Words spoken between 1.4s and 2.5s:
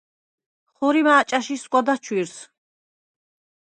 ისგვა დაჩვირს?